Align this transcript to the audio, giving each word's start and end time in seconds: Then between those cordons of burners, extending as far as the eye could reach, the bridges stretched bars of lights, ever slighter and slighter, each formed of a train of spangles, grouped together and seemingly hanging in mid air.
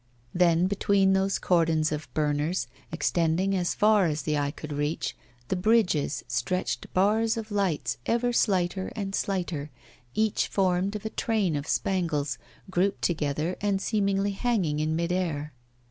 Then 0.33 0.65
between 0.65 1.13
those 1.13 1.37
cordons 1.37 1.91
of 1.91 2.11
burners, 2.15 2.65
extending 2.91 3.55
as 3.55 3.75
far 3.75 4.07
as 4.07 4.23
the 4.23 4.35
eye 4.35 4.49
could 4.49 4.73
reach, 4.73 5.15
the 5.49 5.55
bridges 5.55 6.23
stretched 6.27 6.91
bars 6.95 7.37
of 7.37 7.51
lights, 7.51 7.97
ever 8.07 8.33
slighter 8.33 8.91
and 8.95 9.13
slighter, 9.13 9.69
each 10.15 10.47
formed 10.47 10.95
of 10.95 11.05
a 11.05 11.11
train 11.11 11.55
of 11.55 11.67
spangles, 11.67 12.39
grouped 12.71 13.03
together 13.03 13.55
and 13.61 13.79
seemingly 13.79 14.31
hanging 14.31 14.79
in 14.79 14.95
mid 14.95 15.11
air. 15.11 15.53